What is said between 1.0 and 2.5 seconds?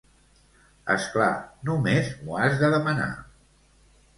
clar, només m'ho